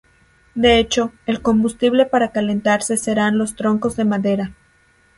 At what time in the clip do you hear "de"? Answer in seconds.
0.55-0.79, 3.97-4.05